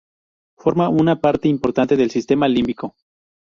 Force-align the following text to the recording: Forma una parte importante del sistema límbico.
Forma 0.57 0.89
una 0.89 1.19
parte 1.21 1.47
importante 1.47 1.95
del 1.95 2.09
sistema 2.09 2.47
límbico. 2.47 2.95